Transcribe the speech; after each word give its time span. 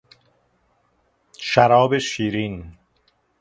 شراب 1.39 1.97
شیرین 1.97 2.77